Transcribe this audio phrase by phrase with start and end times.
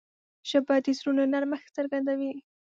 [0.49, 2.33] ژبه د زړونو نرمښت څرګندوي